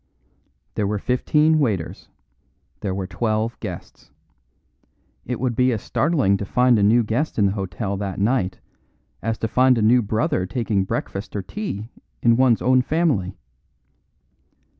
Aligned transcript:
There 0.73 0.87
were 0.87 0.97
fifteen 0.97 1.59
waiters. 1.59 2.09
There 2.79 2.95
were 2.95 3.05
twelve 3.05 3.59
guests. 3.59 4.09
It 5.27 5.39
would 5.39 5.55
be 5.55 5.71
as 5.71 5.83
startling 5.83 6.37
to 6.37 6.43
find 6.45 6.79
a 6.79 6.81
new 6.81 7.03
guest 7.03 7.37
in 7.37 7.45
the 7.45 7.51
hotel 7.51 7.97
that 7.97 8.19
night 8.19 8.59
as 9.21 9.37
to 9.37 9.47
find 9.47 9.77
a 9.77 9.81
new 9.83 10.01
brother 10.01 10.47
taking 10.47 10.85
breakfast 10.85 11.35
or 11.35 11.43
tea 11.43 11.91
in 12.23 12.35
one's 12.35 12.63
own 12.63 12.81
family. 12.81 13.37